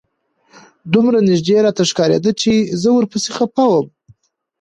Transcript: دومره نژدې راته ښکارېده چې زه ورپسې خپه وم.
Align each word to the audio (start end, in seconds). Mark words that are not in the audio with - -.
دومره 0.93 1.19
نژدې 1.29 1.57
راته 1.65 1.83
ښکارېده 1.89 2.31
چې 2.41 2.53
زه 2.81 2.89
ورپسې 2.93 3.29
خپه 3.37 3.63
وم. 3.69 3.87